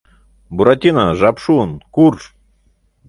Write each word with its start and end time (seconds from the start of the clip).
—Буратино, 0.55 1.05
жап 1.19 1.37
шуын, 1.43 1.71
курж! 1.95 2.21